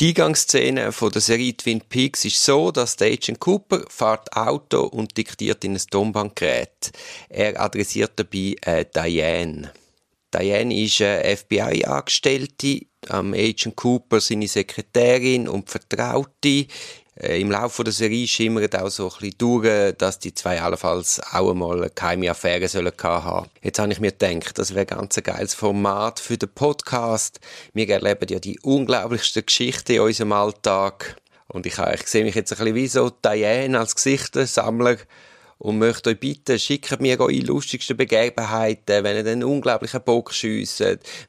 Die 0.00 0.10
Eingangsszene 0.10 0.92
von 0.92 1.10
der 1.10 1.20
Serie 1.20 1.56
Twin 1.56 1.80
Peaks 1.80 2.24
ist 2.24 2.44
so, 2.44 2.70
dass 2.70 2.94
der 2.94 3.08
Agent 3.08 3.40
Cooper 3.40 3.82
fährt 3.88 4.32
Auto 4.36 4.82
und 4.82 5.16
diktiert 5.16 5.64
in 5.64 5.74
ein 5.74 5.82
Tonbandgerät. 5.90 6.92
Er 7.28 7.60
adressiert 7.60 8.12
dabei 8.14 8.54
äh, 8.62 8.84
Diane. 8.94 9.72
Diane 10.32 10.84
ist 10.84 11.02
eine 11.02 11.36
FBI-Angestellte, 11.36 12.82
am 13.08 13.34
Agent 13.34 13.74
Cooper 13.74 14.20
seine 14.20 14.46
Sekretärin 14.46 15.48
und 15.48 15.68
Vertraute. 15.68 16.66
Äh, 17.20 17.40
Im 17.40 17.50
Laufe 17.50 17.82
der 17.82 17.92
Serie 17.92 18.26
schimmert 18.28 18.76
auch 18.76 18.90
so 18.90 19.06
ein 19.06 19.18
bisschen 19.18 19.38
durch, 19.38 19.96
dass 19.96 20.18
die 20.18 20.34
zwei 20.34 20.60
allenfalls 20.60 21.20
auch 21.32 21.50
einmal 21.50 21.78
eine 21.78 21.90
geheime 21.90 22.30
Affäre 22.30 22.68
sollen 22.68 22.92
haben. 23.02 23.48
Jetzt 23.62 23.78
habe 23.80 23.92
ich 23.92 24.00
mir 24.00 24.12
gedacht, 24.12 24.58
das 24.58 24.74
wäre 24.74 24.86
ganz 24.86 25.16
ein 25.16 25.24
geiles 25.24 25.54
Format 25.54 26.20
für 26.20 26.38
den 26.38 26.48
Podcast. 26.48 27.40
Wir 27.74 27.88
erleben 27.88 28.28
ja 28.30 28.38
die 28.38 28.60
unglaublichsten 28.60 29.44
Geschichten 29.44 29.92
in 29.92 30.00
unserem 30.00 30.32
Alltag. 30.32 31.16
Und 31.48 31.66
ich, 31.66 31.78
ich 31.78 32.06
sehe 32.06 32.24
mich 32.24 32.34
jetzt 32.34 32.52
ein 32.52 32.58
bisschen 32.58 32.74
wie 32.74 32.88
so 32.88 33.10
Diane 33.10 33.78
als 33.78 33.96
Geschichtensammler 33.96 34.98
und 35.58 35.78
möchte 35.78 36.10
euch 36.10 36.20
bitten, 36.20 36.58
schickt 36.58 37.00
mir 37.00 37.20
eure 37.20 37.32
lustigsten 37.32 37.96
Begebenheiten, 37.96 39.04
wenn 39.04 39.16
ihr 39.16 39.24
den 39.24 39.44
unglaublichen 39.44 40.02
Bock 40.02 40.32
schiesst, 40.32 40.80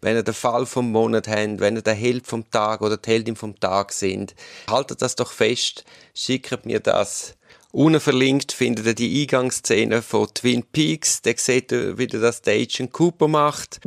wenn 0.01 0.15
ihr 0.15 0.23
den 0.23 0.33
Fall 0.33 0.65
vom 0.65 0.91
Monat 0.91 1.27
habt, 1.27 1.59
wenn 1.59 1.75
ihr 1.75 1.81
der 1.81 1.95
Held 1.95 2.27
vom 2.27 2.49
Tag 2.49 2.81
oder 2.81 2.97
die 2.97 3.09
Heldin 3.09 3.35
vom 3.35 3.59
Tag 3.59 3.91
sind. 3.91 4.35
Haltet 4.69 5.01
das 5.01 5.15
doch 5.15 5.31
fest, 5.31 5.83
schickt 6.13 6.65
mir 6.65 6.79
das. 6.79 7.35
Unten 7.71 7.99
verlinkt 7.99 8.51
findet 8.51 8.85
ihr 8.87 8.95
die 8.95 9.21
Eingangsszene 9.21 10.01
von 10.01 10.27
Twin 10.33 10.63
Peaks. 10.63 11.21
Da 11.21 11.31
seht 11.35 11.71
ihr, 11.71 11.99
wie 11.99 12.07
das 12.07 12.41
Agent 12.47 12.91
Cooper 12.93 13.27
macht. 13.27 13.79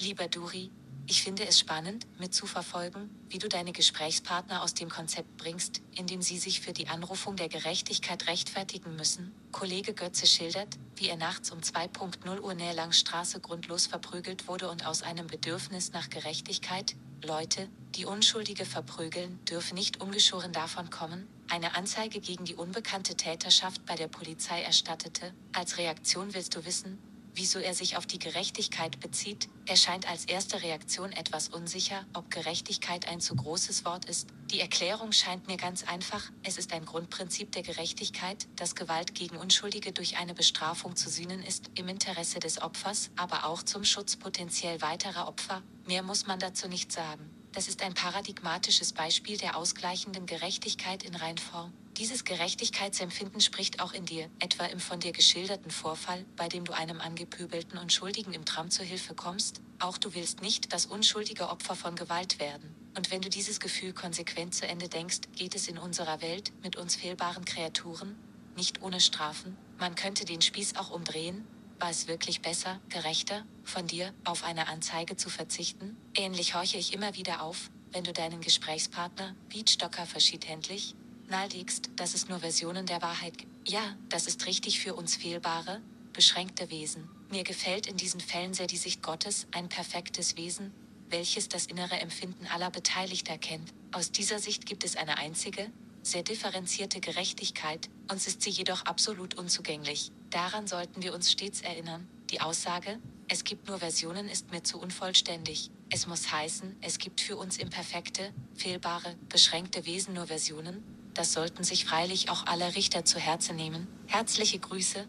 Lieber 0.00 0.28
Duri, 0.28 0.70
ich 1.08 1.22
finde 1.22 1.46
es 1.46 1.58
spannend, 1.58 2.06
mitzuverfolgen, 2.18 3.10
wie 3.28 3.38
du 3.38 3.48
deine 3.48 3.72
Gesprächspartner 3.72 4.62
aus 4.62 4.74
dem 4.74 4.88
Konzept 4.88 5.36
bringst, 5.36 5.80
indem 5.94 6.20
sie 6.20 6.38
sich 6.38 6.60
für 6.60 6.72
die 6.72 6.88
Anrufung 6.88 7.36
der 7.36 7.48
Gerechtigkeit 7.48 8.26
rechtfertigen 8.26 8.96
müssen. 8.96 9.32
Kollege 9.52 9.94
Götze 9.94 10.26
schildert, 10.26 10.76
wie 10.96 11.08
er 11.08 11.16
nachts 11.16 11.52
um 11.52 11.60
2.0 11.60 12.40
Uhr 12.40 12.54
näher 12.54 12.74
Langstraße 12.74 13.40
grundlos 13.40 13.86
verprügelt 13.86 14.48
wurde 14.48 14.68
und 14.68 14.84
aus 14.84 15.02
einem 15.02 15.28
Bedürfnis 15.28 15.92
nach 15.92 16.10
Gerechtigkeit, 16.10 16.96
Leute, 17.24 17.68
die 17.94 18.04
Unschuldige 18.04 18.64
verprügeln, 18.64 19.38
dürfen 19.44 19.74
nicht 19.74 20.00
ungeschoren 20.00 20.52
davon 20.52 20.90
kommen, 20.90 21.28
eine 21.48 21.76
Anzeige 21.76 22.20
gegen 22.20 22.44
die 22.44 22.56
unbekannte 22.56 23.16
Täterschaft 23.16 23.86
bei 23.86 23.94
der 23.94 24.08
Polizei 24.08 24.60
erstattete. 24.62 25.32
Als 25.54 25.78
Reaktion 25.78 26.34
willst 26.34 26.56
du 26.56 26.64
wissen, 26.64 26.98
wieso 27.36 27.58
er 27.58 27.74
sich 27.74 27.96
auf 27.96 28.06
die 28.06 28.18
Gerechtigkeit 28.18 28.98
bezieht, 28.98 29.48
er 29.66 29.76
scheint 29.76 30.08
als 30.08 30.24
erste 30.24 30.62
Reaktion 30.62 31.12
etwas 31.12 31.48
unsicher, 31.48 32.04
ob 32.14 32.30
Gerechtigkeit 32.30 33.06
ein 33.08 33.20
zu 33.20 33.36
großes 33.36 33.84
Wort 33.84 34.06
ist. 34.06 34.28
Die 34.50 34.60
Erklärung 34.60 35.12
scheint 35.12 35.46
mir 35.46 35.58
ganz 35.58 35.84
einfach, 35.84 36.30
es 36.42 36.56
ist 36.56 36.72
ein 36.72 36.86
Grundprinzip 36.86 37.52
der 37.52 37.62
Gerechtigkeit, 37.62 38.48
dass 38.56 38.74
Gewalt 38.74 39.14
gegen 39.14 39.36
Unschuldige 39.36 39.92
durch 39.92 40.16
eine 40.16 40.34
Bestrafung 40.34 40.96
zu 40.96 41.10
sühnen 41.10 41.42
ist, 41.42 41.70
im 41.74 41.88
Interesse 41.88 42.40
des 42.40 42.60
Opfers, 42.60 43.10
aber 43.16 43.44
auch 43.44 43.62
zum 43.62 43.84
Schutz 43.84 44.16
potenziell 44.16 44.80
weiterer 44.80 45.28
Opfer. 45.28 45.62
Mehr 45.86 46.02
muss 46.02 46.26
man 46.26 46.38
dazu 46.38 46.68
nicht 46.68 46.90
sagen. 46.90 47.35
Das 47.56 47.68
ist 47.68 47.82
ein 47.82 47.94
paradigmatisches 47.94 48.92
Beispiel 48.92 49.38
der 49.38 49.56
ausgleichenden 49.56 50.26
Gerechtigkeit 50.26 51.02
in 51.02 51.14
Reinform. 51.14 51.72
Dieses 51.96 52.24
Gerechtigkeitsempfinden 52.24 53.40
spricht 53.40 53.80
auch 53.80 53.94
in 53.94 54.04
dir, 54.04 54.28
etwa 54.40 54.66
im 54.66 54.78
von 54.78 55.00
dir 55.00 55.12
geschilderten 55.12 55.70
Vorfall, 55.70 56.26
bei 56.36 56.48
dem 56.48 56.66
du 56.66 56.74
einem 56.74 57.00
angepöbelten 57.00 57.78
Unschuldigen 57.78 58.34
im 58.34 58.44
Tram 58.44 58.70
zur 58.70 58.84
Hilfe 58.84 59.14
kommst. 59.14 59.62
Auch 59.78 59.96
du 59.96 60.14
willst 60.14 60.42
nicht, 60.42 60.74
dass 60.74 60.84
unschuldige 60.84 61.48
Opfer 61.48 61.76
von 61.76 61.96
Gewalt 61.96 62.40
werden. 62.40 62.74
Und 62.94 63.10
wenn 63.10 63.22
du 63.22 63.30
dieses 63.30 63.58
Gefühl 63.58 63.94
konsequent 63.94 64.54
zu 64.54 64.68
Ende 64.68 64.90
denkst, 64.90 65.20
geht 65.34 65.54
es 65.54 65.66
in 65.66 65.78
unserer 65.78 66.20
Welt, 66.20 66.52
mit 66.62 66.76
uns 66.76 66.94
fehlbaren 66.94 67.46
Kreaturen, 67.46 68.16
nicht 68.54 68.82
ohne 68.82 69.00
Strafen. 69.00 69.56
Man 69.78 69.94
könnte 69.94 70.26
den 70.26 70.42
Spieß 70.42 70.76
auch 70.76 70.90
umdrehen. 70.90 71.46
War 71.78 71.90
es 71.90 72.08
wirklich 72.08 72.40
besser, 72.40 72.80
gerechter, 72.88 73.44
von 73.62 73.86
dir, 73.86 74.14
auf 74.24 74.44
eine 74.44 74.68
Anzeige 74.68 75.16
zu 75.16 75.28
verzichten? 75.28 75.96
Ähnlich 76.14 76.54
horche 76.54 76.78
ich 76.78 76.94
immer 76.94 77.14
wieder 77.14 77.42
auf, 77.42 77.70
wenn 77.92 78.02
du 78.02 78.14
deinen 78.14 78.40
Gesprächspartner, 78.40 79.36
Beatstocker 79.50 80.06
verschiedhändlich, 80.06 80.94
nahelegst, 81.28 81.90
dass 81.96 82.14
es 82.14 82.28
nur 82.28 82.38
Versionen 82.38 82.86
der 82.86 83.02
Wahrheit 83.02 83.36
gibt. 83.36 83.68
Ja, 83.68 83.96
das 84.08 84.26
ist 84.26 84.46
richtig 84.46 84.80
für 84.80 84.94
uns 84.94 85.16
fehlbare, 85.16 85.82
beschränkte 86.14 86.70
Wesen. 86.70 87.10
Mir 87.30 87.44
gefällt 87.44 87.86
in 87.86 87.98
diesen 87.98 88.20
Fällen 88.20 88.54
sehr 88.54 88.68
die 88.68 88.78
Sicht 88.78 89.02
Gottes, 89.02 89.46
ein 89.52 89.68
perfektes 89.68 90.36
Wesen, 90.36 90.72
welches 91.10 91.48
das 91.48 91.66
innere 91.66 92.00
Empfinden 92.00 92.46
aller 92.46 92.70
Beteiligter 92.70 93.36
kennt. 93.36 93.74
Aus 93.92 94.12
dieser 94.12 94.38
Sicht 94.38 94.64
gibt 94.64 94.82
es 94.82 94.96
eine 94.96 95.18
einzige, 95.18 95.70
sehr 96.06 96.22
differenzierte 96.22 97.00
Gerechtigkeit, 97.00 97.88
uns 98.10 98.26
ist 98.26 98.42
sie 98.42 98.50
jedoch 98.50 98.86
absolut 98.86 99.34
unzugänglich. 99.34 100.12
Daran 100.30 100.66
sollten 100.66 101.02
wir 101.02 101.14
uns 101.14 101.30
stets 101.30 101.60
erinnern. 101.60 102.08
Die 102.30 102.40
Aussage, 102.40 102.98
es 103.28 103.44
gibt 103.44 103.68
nur 103.68 103.78
Versionen 103.78 104.28
ist 104.28 104.50
mir 104.52 104.62
zu 104.62 104.78
unvollständig. 104.78 105.70
Es 105.90 106.06
muss 106.06 106.32
heißen, 106.32 106.76
es 106.80 106.98
gibt 106.98 107.20
für 107.20 107.36
uns 107.36 107.58
imperfekte, 107.58 108.32
fehlbare, 108.54 109.16
beschränkte 109.28 109.84
Wesen 109.86 110.14
nur 110.14 110.26
Versionen, 110.26 110.82
das 111.16 111.32
sollten 111.32 111.64
sich 111.64 111.86
freilich 111.86 112.28
auch 112.28 112.44
alle 112.46 112.74
Richter 112.76 113.06
zu 113.06 113.18
Herzen 113.18 113.56
nehmen. 113.56 113.88
Herzliche 114.06 114.58
Grüße, 114.58 115.08